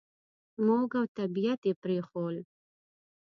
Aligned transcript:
موږ 0.65 0.89
او 0.99 1.05
طبعیت 1.17 1.61
یې 1.67 1.73
پرېښوول. 1.83 2.37